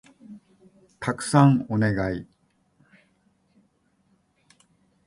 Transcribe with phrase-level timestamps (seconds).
[0.99, 2.25] たくさんお願い